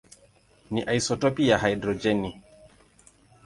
ni 0.71 0.81
isotopi 0.95 1.47
ya 1.49 1.57
hidrojeni. 1.57 2.41